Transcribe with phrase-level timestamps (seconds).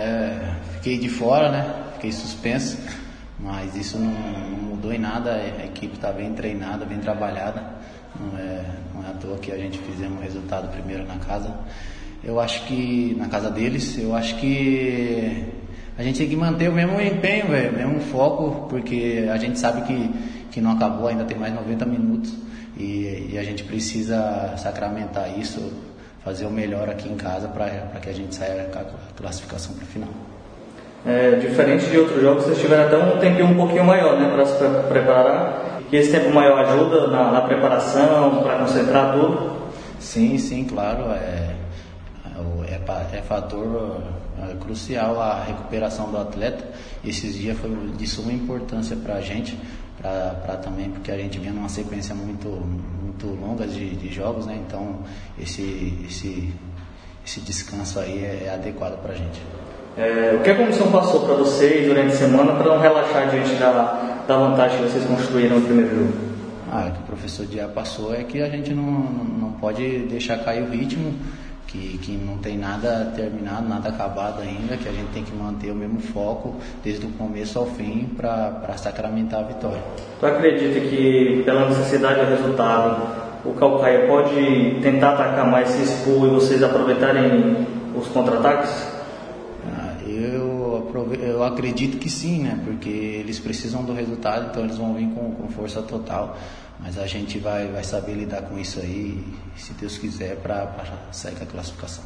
[0.00, 1.74] é, fiquei de fora, né?
[1.94, 2.78] Fiquei suspenso,
[3.38, 5.32] mas isso não, não mudou em nada.
[5.34, 7.62] A equipe está bem treinada, bem trabalhada.
[8.18, 11.54] Não é, não é à toa que a gente fizemos um resultado primeiro na casa.
[12.22, 15.46] Eu acho que na casa deles, eu acho que
[15.96, 19.82] a gente tem que manter o mesmo empenho, o mesmo foco, porque a gente sabe
[19.82, 20.10] que,
[20.50, 22.34] que não acabou, ainda tem mais 90 minutos
[22.76, 25.60] e, e a gente precisa sacramentar isso,
[26.24, 28.84] fazer o melhor aqui em casa para que a gente saia com a
[29.16, 30.08] classificação para o final.
[31.06, 34.44] É, diferente de outros jogos, vocês tiveram até um tempinho um pouquinho maior né, para
[34.44, 35.80] se preparar.
[35.90, 39.60] E esse tempo maior ajuda na, na preparação, para concentrar tudo?
[39.98, 41.10] Sim, sim, claro.
[41.12, 41.56] É,
[42.68, 44.02] é, é fator
[44.42, 46.64] é, crucial a recuperação do atleta.
[47.04, 49.58] Esses dias foi de suma importância para a gente,
[50.00, 52.48] para também porque a gente vinha numa sequência muito,
[53.10, 54.58] muito longa de, de jogos, né?
[54.66, 55.00] Então
[55.38, 56.52] esse, esse,
[57.26, 59.42] esse descanso aí é, é adequado para a gente.
[59.96, 63.54] É, o que a comissão passou para vocês durante a semana para não relaxar diante
[63.56, 66.12] da, da vantagem que vocês construíram no primeiro jogo?
[66.70, 70.38] Ah, o que o professor Dia passou é que a gente não, não pode deixar
[70.38, 71.12] cair o ritmo,
[71.70, 75.70] que, que não tem nada terminado, nada acabado ainda, que a gente tem que manter
[75.70, 79.82] o mesmo foco desde o começo ao fim para sacramentar a vitória.
[80.18, 83.06] Tu acredita que pela necessidade do resultado,
[83.44, 88.99] o Calcaia pode tentar atacar mais, se expor e vocês aproveitarem os contra-ataques?
[90.10, 92.60] Eu acredito que sim, né?
[92.64, 96.38] Porque eles precisam do resultado, então eles vão vir com, com força total.
[96.78, 99.22] Mas a gente vai, vai saber lidar com isso aí,
[99.56, 100.72] se Deus quiser, para
[101.12, 102.04] sair com a classificação.